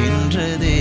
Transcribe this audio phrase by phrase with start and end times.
[0.00, 0.71] வாழ்வை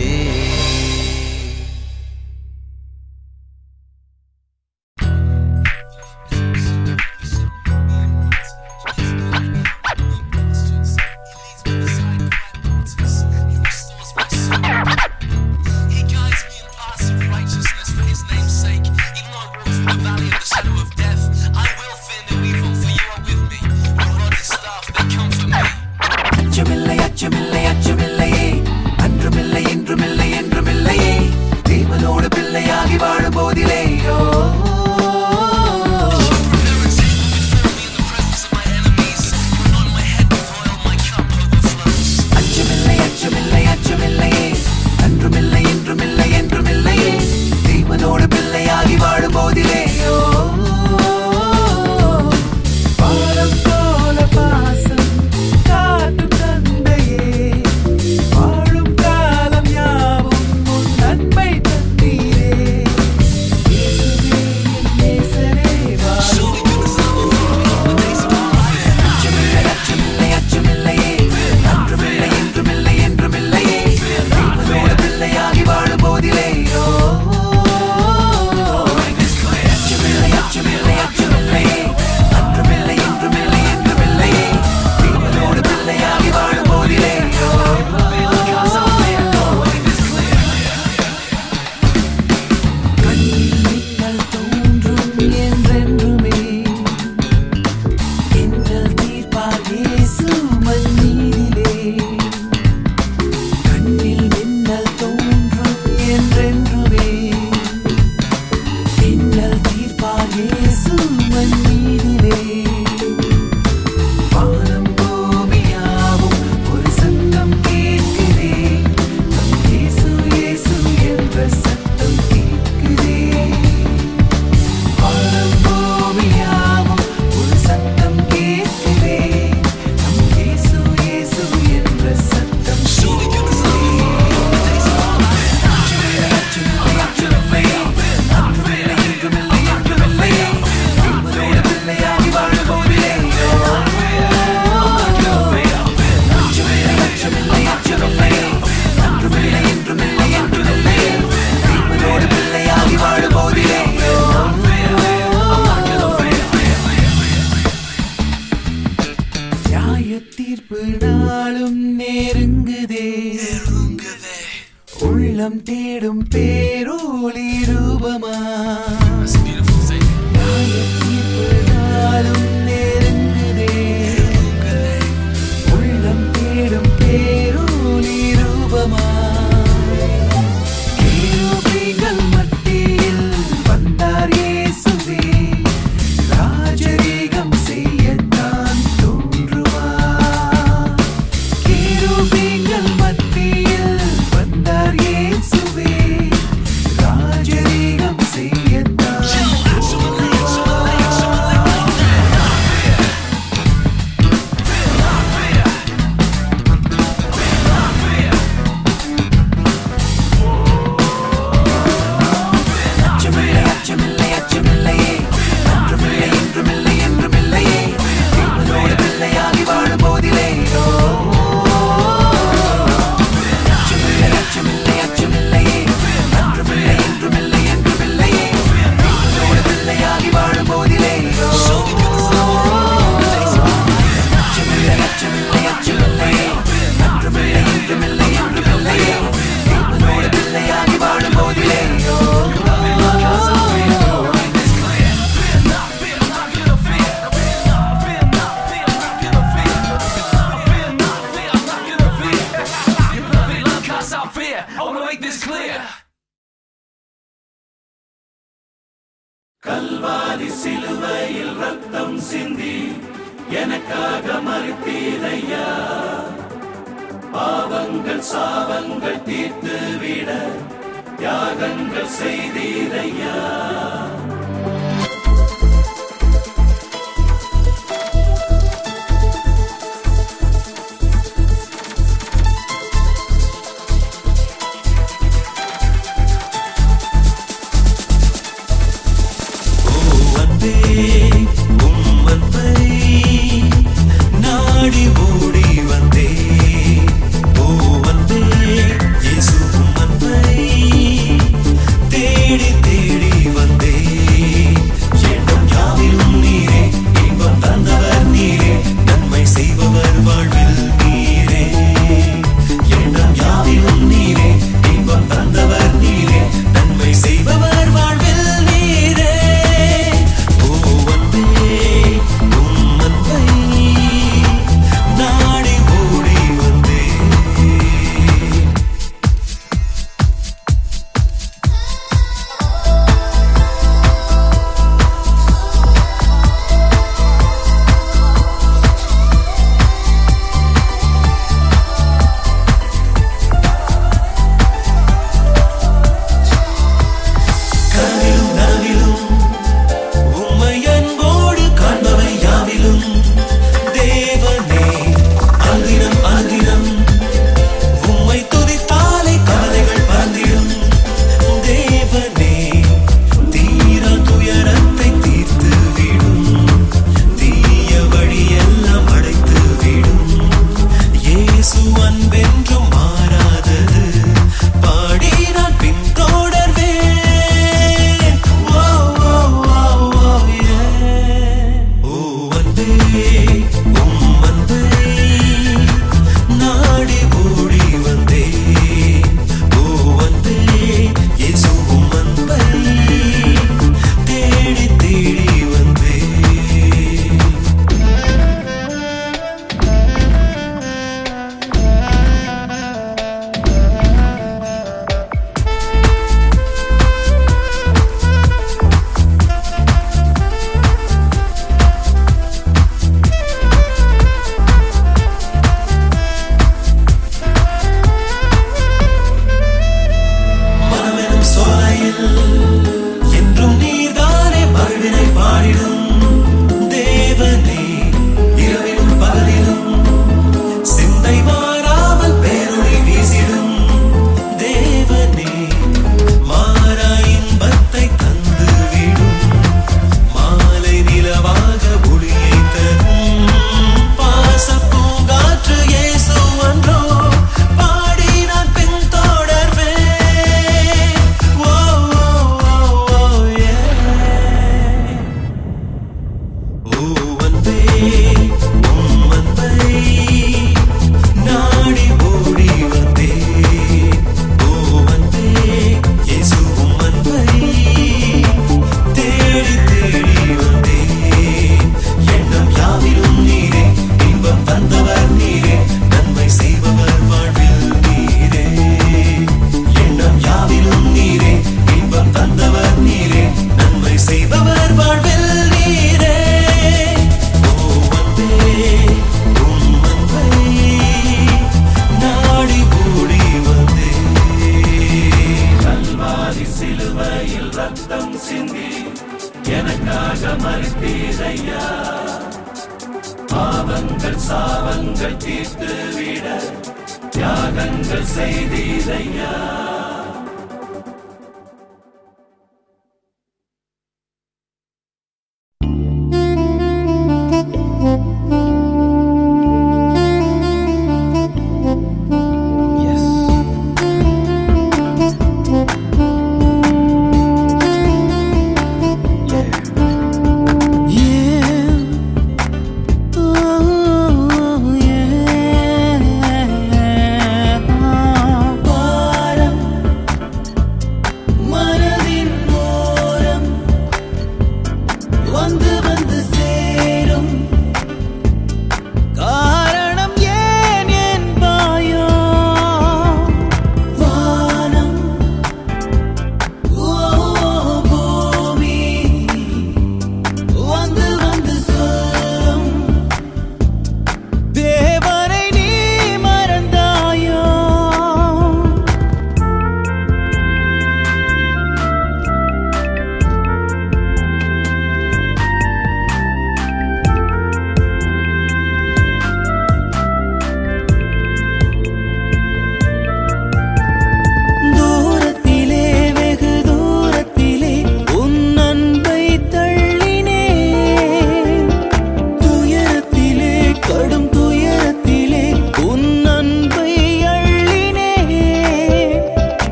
[272.13, 272.40] அன்பே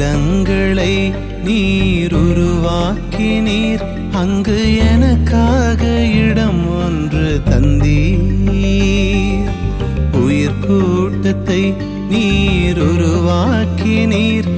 [0.00, 1.12] நிலங்களை
[1.44, 3.82] நீர் உருவாக்கி நீர்
[4.12, 5.84] அங்கு எனக்காக
[6.20, 9.50] இடம் ஒன்று தந்தீர்.
[10.22, 11.74] உயிர் கூட்டத்தை
[12.10, 14.49] நீர் உருவாக்கி நீர்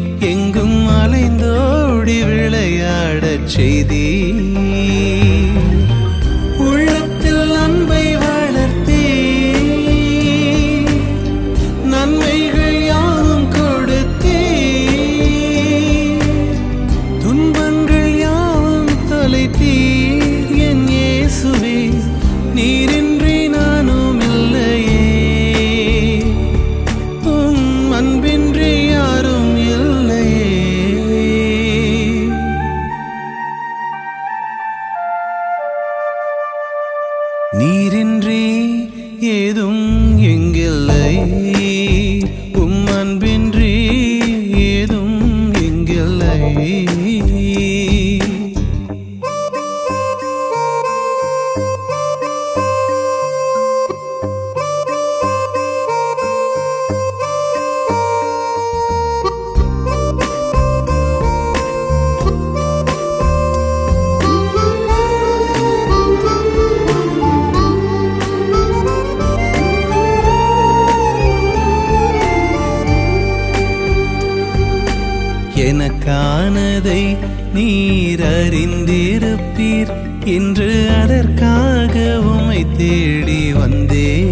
[78.12, 79.88] நீர் அறிந்திருப்பீர்.
[80.25, 84.25] இன்று அதற்காக உமை தேடி வந்தே.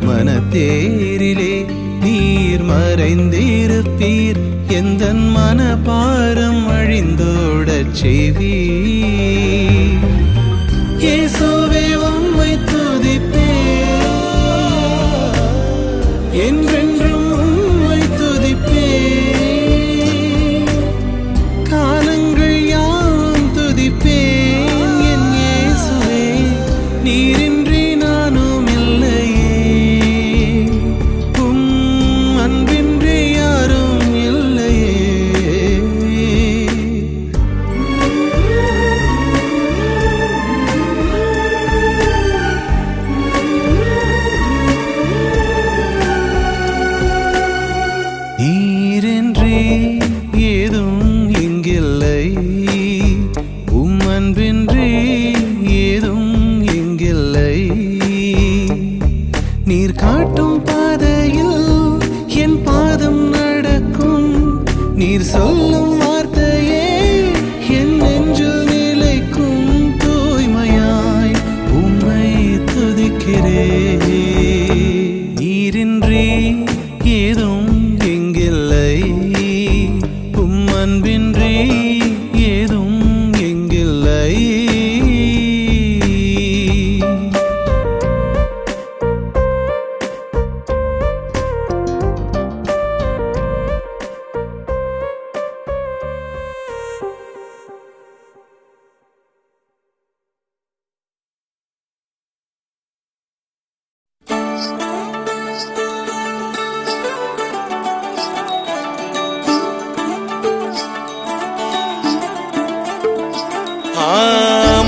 [0.00, 1.64] மனத்தேரிலே
[2.00, 4.40] நீர் மறைந்திருப்பீர்.
[4.68, 9.01] எந்த மனபாரம் அழிந்தோடச் செய்வீர்.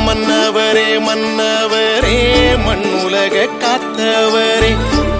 [0.04, 2.16] மன்னவரே மன்னவரே
[2.66, 4.70] மண்ணுலக காத்தவரே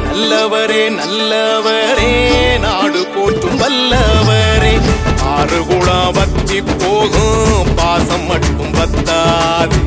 [0.07, 2.11] நல்லவரே நல்லவரே
[2.59, 4.74] நாடு போற்றும் வல்லவரே.
[5.33, 9.78] ஆறு குணம் வத்தி போகும் பாசம் மட்டும் பத்தாது.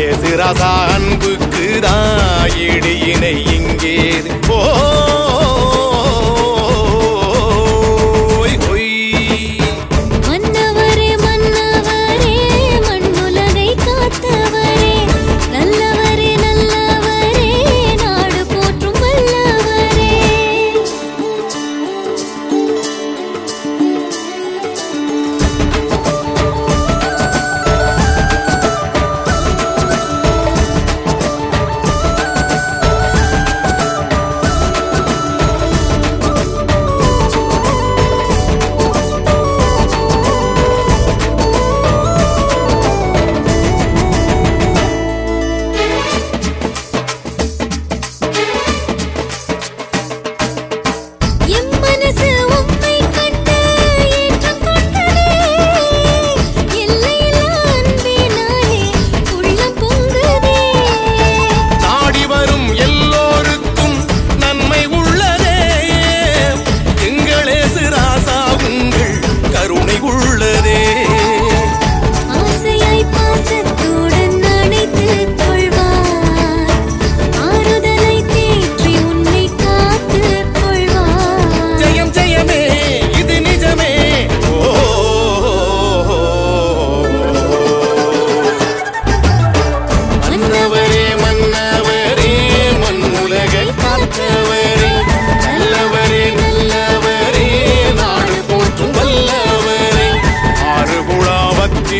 [0.00, 3.96] ஏசுராசா அன்புக்கு தான் இடையினை இங்கே
[4.48, 4.58] போ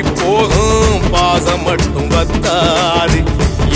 [0.02, 3.18] பற்றி போகும் பாசம் மட்டும் வத்தாது.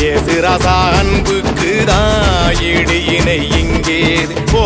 [0.04, 4.00] ஏசுராசா அன்புக்கு தான் இடியினை இங்கே
[4.52, 4.62] போ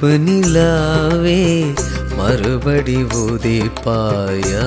[0.00, 1.40] நெருப்பு நிலாவே
[2.18, 4.66] மறுபடி உதைப்பாயா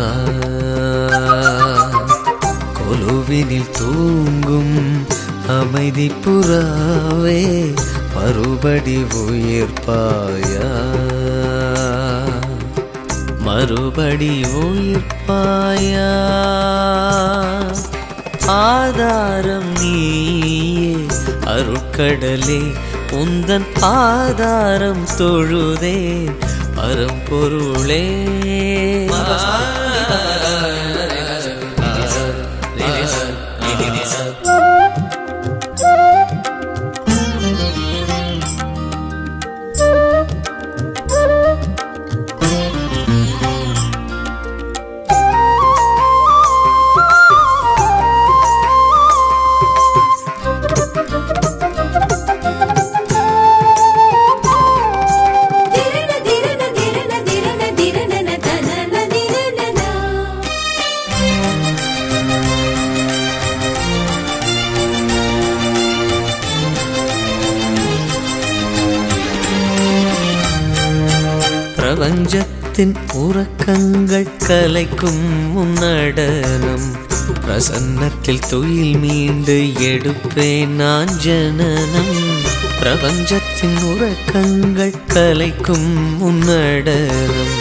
[2.78, 4.76] கொலுவினில் தூங்கும்
[5.56, 7.40] அமைதி புறாவே
[8.16, 10.70] மறுபடி உயிர்ப்பாயா?
[13.40, 16.12] மறுபடி உயிர்ப்பாயா?
[18.60, 20.94] ஆதாரம் நீயே
[21.54, 22.62] அருட்கடலே
[23.20, 25.98] உந்தன் ஆதாரம் தொழுதே
[26.76, 28.04] பரம்பொருளே.
[72.82, 75.26] மனத்தின் உறக்கங்கள் கலைக்கும்
[75.80, 76.88] நடனம்
[77.46, 79.58] பிரசன்னத்தில் துயில் மீண்டு
[79.90, 82.16] எடுப்பேன் நான் ஜனனம்.
[82.80, 85.92] பிரபஞ்சத்தின் உறக்கங்கள் கலைக்கும்
[86.50, 87.54] நடனம்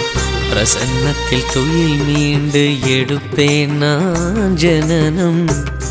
[0.51, 2.65] பிரசன்னத்தில் துயில் மீண்டு
[2.97, 5.45] எடுப்பேன் நான் ஜனனம்.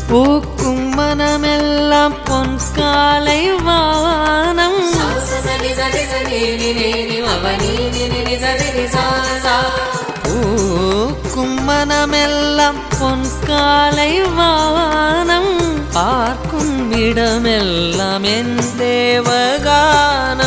[0.08, 4.99] பூக்கும் மனமெல்லாம் பொன் காலை வானம்.
[10.24, 15.52] பூக்கும் மனமெல்லாம் பொன் காலை வானம்
[15.92, 20.39] பார்க்கும் இடமெல்லாம் என் தேவகான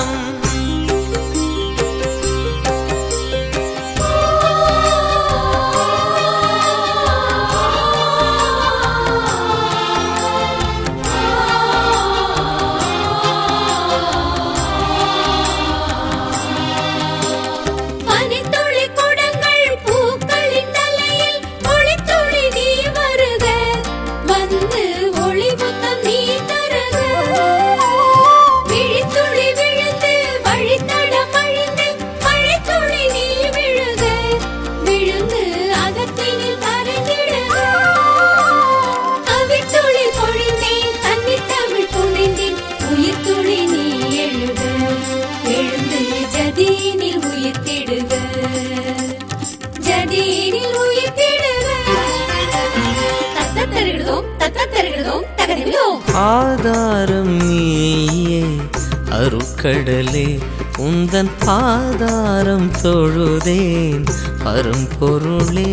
[56.65, 58.43] ஆதாரம் நீயே
[59.17, 60.27] அருக்கடலே
[60.79, 64.05] உந்தன் பாதாரம் தொழுதேன்
[64.43, 65.71] பரம்பொருளே.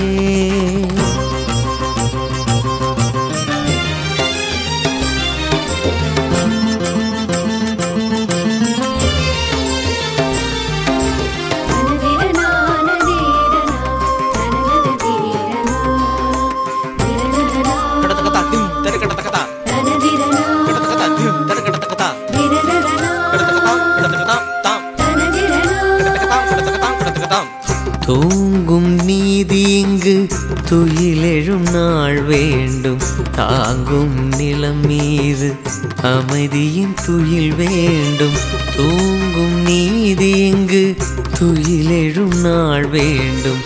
[36.40, 38.34] அமைதியின் துயில் வேண்டும்.
[38.76, 40.96] தூங்கும் நீதி எங்கு
[41.38, 43.60] துயிலெழும் நாள் வேண்டும்.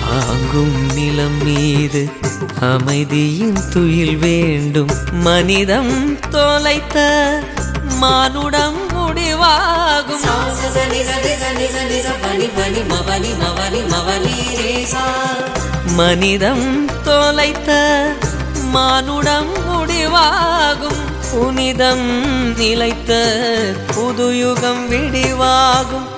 [0.00, 2.10] தாங்கும் நிலம் மீது
[2.60, 4.88] அமைதியின் துயில் வேண்டும்.
[5.10, 6.98] மனிதம் தொலைத்த
[7.98, 10.24] மானுடம் முடிவாகும்.
[15.94, 17.70] மனிதம் தொலைத்த
[18.70, 21.09] மானுடம் முடிவாகும்.
[21.30, 22.08] புனிதம்
[22.58, 23.10] நிலைத்த
[23.92, 26.09] புதுயுகம் விடிவாகும்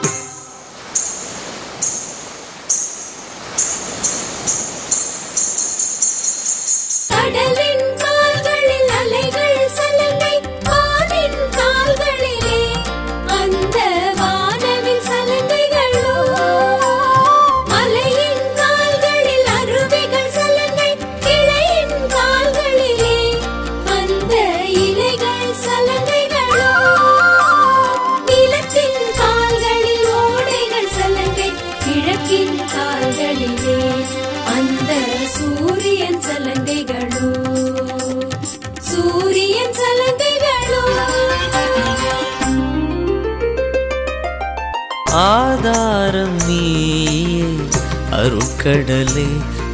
[48.62, 49.28] கடலே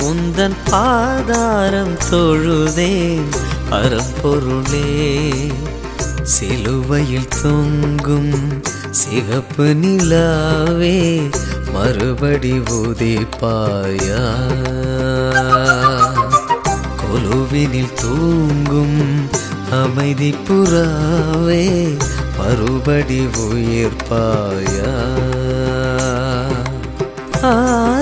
[0.05, 3.29] உந்தன் பாதாரம் தொழுதேன்
[3.71, 4.89] பரம்பொருளே
[6.33, 8.33] சிலுவையில் தொங்கும்
[9.01, 10.97] சிகப்பு நிலாவே
[11.75, 14.23] மறுபடி உதிப்பாயா
[17.03, 18.99] கொலுவினில் தூங்கும்
[19.79, 21.65] அமைதி புறாவே
[22.39, 24.93] மறுபடி உயிர்ப்பாயா
[27.45, 27.53] ஆ.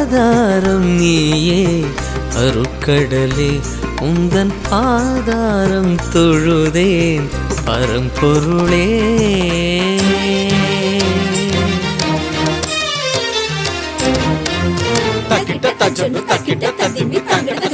[0.09, 1.63] ஆதாரம் நீயே
[2.43, 3.49] அருக்கடலே
[4.01, 7.27] உந்தன் பாதாரம் தொழுதேன்
[7.67, 8.85] பரம்பொருளே.
[15.31, 17.66] தக்கிட்ட தஜன்னு தக்கிட்ட ததிமி தங்கிட்ட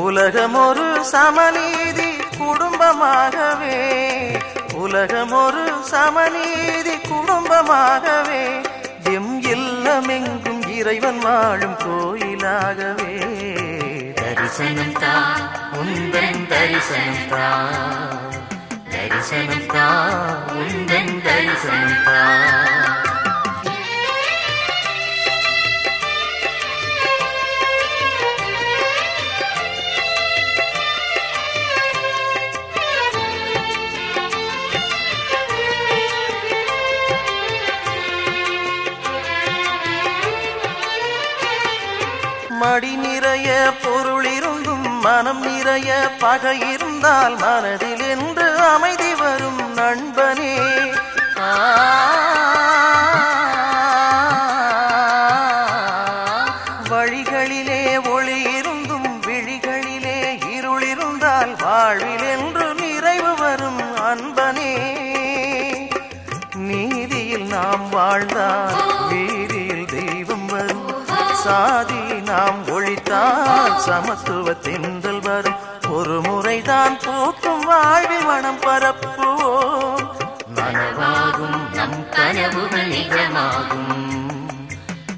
[0.00, 3.76] உலகம் ஒரு சமநீதி குடும்பமாகவே.
[4.74, 8.64] உலகம் ஒரு சமநீதி குடும்பமாகவே.
[9.10, 13.14] எம் இல்லமெங்கும் இறைவன் வாழும் கோயிலாகவே.
[14.14, 15.42] தரிசனம் தான்
[15.72, 18.48] உந்தன் தரிசனம் தான்
[18.88, 23.05] தரிசனம் தான் உந்தன் தரிசனம் தான்
[42.66, 43.48] மடி நிறைய
[43.82, 50.52] பொருள் இருந்தும் மனம் நிறைய பகை இருந்தால் மனதில் என்று அமைதி வரும் நண்பனே.
[56.90, 57.82] வழிகளிலே
[58.14, 60.18] ஒளி இருந்தும் விழிகளிலே
[60.56, 64.72] இருள் இருந்தால் வாழ்வில் என்று நிறைவு வரும் அன்பனே.
[66.68, 68.76] நீதியில் நாம் வாழ்ந்தால்
[69.08, 70.84] வீதியில் தெய்வம் வரும்.
[71.44, 71.95] சாதி
[73.78, 75.56] சமத்துவ தென்றல் வரும்
[75.88, 80.06] ஒரு முறைதான் பூக்கும் வாழ்வில் மனம் பரப்புவோம்.
[80.54, 84.54] நனவாகும் நம் கனவுகள் நிஜமாகும்.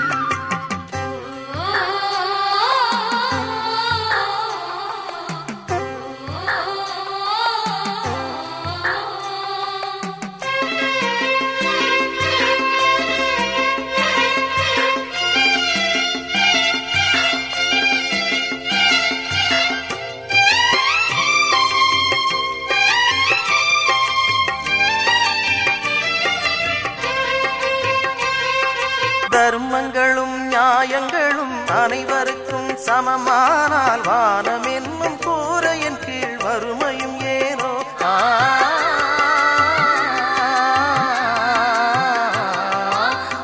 [30.25, 37.83] தர்மங்களும் நியாயங்களும் அனைவருக்கும் சமமானால் வானம் என்னும் கூரையின் கீழ் வறுமையும் ஏனோ?
[38.03, 38.14] ஆ.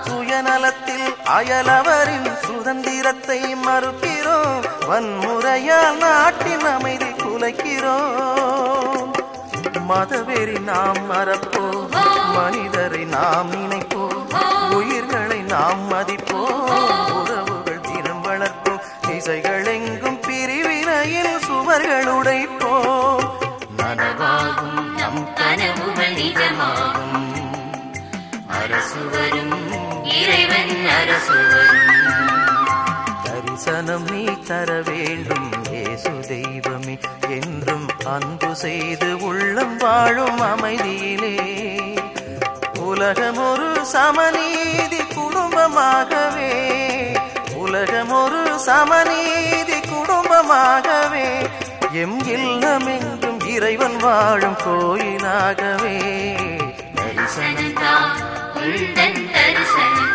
[0.09, 4.65] சுயநலத்தில் அயலவரின் சுதந்திரத்தை மறுக்கிறோம்.
[4.89, 9.13] வன்முறையால் நாட்டின் அமைதி குலைக்கிறோம்.
[9.89, 11.89] மதவெறி நாம் மறப்போம்.
[12.35, 14.75] மனிதரை நாம் நினைப்போம்.
[14.75, 15.10] உயிர்
[15.61, 17.23] நாம் மதிப்போம்.
[17.23, 18.81] உறவுகள் தினம் வளர்ப்போம்.
[19.01, 23.25] திசைகள் எங்கும் பிரிவினையில் சுவர்கள் உடைப்போம்.
[23.79, 27.29] நனவாகும் நம் கனவுகள் நிஜமாகும்.
[28.47, 31.99] அரசு வரும் இறைவன் அரசு வரும்
[33.23, 35.51] தரிசனம் நீ தர வேண்டும்.
[35.71, 36.99] இயேசு தெய்வமே
[37.29, 41.39] என்றும் அன்பு செய்து உள்ளம் வாழும் அமைதியிலே.
[42.79, 45.10] உலகம் ஒரு சமநீதி
[45.61, 46.53] குடும்பமாகவே
[47.55, 51.27] உலகம் ஒரு சமநீதி குடும்பமாகவே
[51.93, 55.97] எம் இல்லமெங்கும் இறைவன் வாழும் கோயிலாகவே.
[56.95, 57.75] தரிசனம்
[59.33, 60.10] தரிசனம்.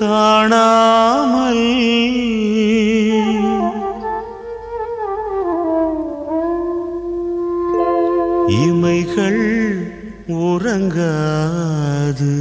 [0.00, 1.64] காணாமல்.
[8.48, 9.44] இமைகள்
[10.28, 12.39] உறங்காது.